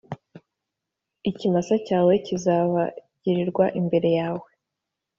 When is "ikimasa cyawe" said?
1.29-2.13